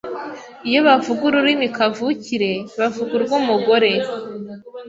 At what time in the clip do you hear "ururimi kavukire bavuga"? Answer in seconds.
1.29-3.11